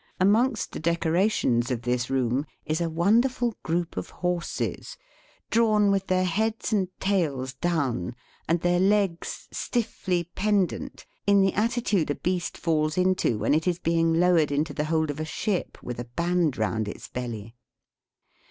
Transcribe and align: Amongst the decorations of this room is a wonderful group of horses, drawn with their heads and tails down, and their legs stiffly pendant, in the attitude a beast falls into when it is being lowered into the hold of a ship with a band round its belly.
Amongst 0.19 0.71
the 0.71 0.79
decorations 0.79 1.69
of 1.69 1.83
this 1.83 2.09
room 2.09 2.47
is 2.65 2.81
a 2.81 2.89
wonderful 2.89 3.53
group 3.61 3.97
of 3.97 4.09
horses, 4.09 4.97
drawn 5.51 5.91
with 5.91 6.07
their 6.07 6.23
heads 6.23 6.73
and 6.73 6.87
tails 6.99 7.53
down, 7.53 8.15
and 8.47 8.61
their 8.61 8.79
legs 8.79 9.47
stiffly 9.51 10.23
pendant, 10.33 11.05
in 11.27 11.39
the 11.41 11.53
attitude 11.53 12.09
a 12.09 12.15
beast 12.15 12.57
falls 12.57 12.97
into 12.97 13.37
when 13.37 13.53
it 13.53 13.67
is 13.67 13.77
being 13.77 14.11
lowered 14.19 14.51
into 14.51 14.73
the 14.73 14.85
hold 14.85 15.11
of 15.11 15.19
a 15.19 15.23
ship 15.23 15.77
with 15.83 15.99
a 15.99 16.05
band 16.05 16.57
round 16.57 16.87
its 16.87 17.07
belly. 17.07 17.53